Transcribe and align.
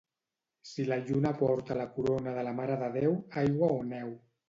Si 0.69 0.85
la 0.87 0.97
lluna 1.09 1.33
porta 1.43 1.79
la 1.83 1.87
corona 1.99 2.35
de 2.41 2.49
la 2.51 2.57
Mare 2.63 2.81
de 2.83 2.91
Déu, 2.99 3.17
aigua 3.47 3.73
o 3.81 3.83
neu. 3.97 4.15